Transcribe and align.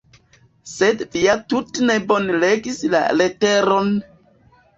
Sed 0.69 1.03
vi 1.15 1.21
ja 1.23 1.35
tute 1.53 1.85
ne 1.91 1.99
bone 2.13 2.39
legis 2.45 2.81
la 2.95 3.03
leteron! 3.21 3.95